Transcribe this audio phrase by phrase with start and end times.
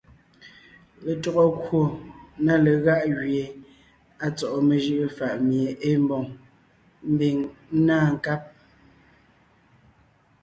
[1.05, 1.81] Letÿɔgɔ kwò
[2.45, 3.43] na legáʼ gẅie
[4.25, 6.23] à tsɔ́ʼɔ mejʉʼʉ fàʼ mie ée mbòŋ,
[7.13, 7.37] ḿbiŋ
[7.77, 8.41] ńná nkáb,